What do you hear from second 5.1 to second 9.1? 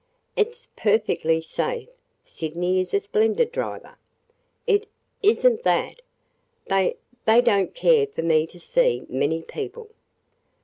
is n't that. They– they don't care for me to see